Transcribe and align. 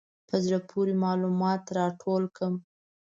په 0.27 0.35
زړه 0.45 0.59
پورې 0.69 0.93
معلومات 1.05 1.63
راټول 1.79 2.23
کړم. 2.35 2.55